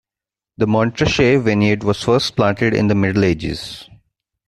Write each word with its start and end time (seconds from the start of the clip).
The 0.57 0.65
Montrachet 0.65 1.43
vineyard 1.43 1.83
was 1.83 2.01
first 2.01 2.35
planted 2.35 2.73
in 2.73 2.87
the 2.87 2.95
Middle 2.95 3.23
Ages. 3.23 3.87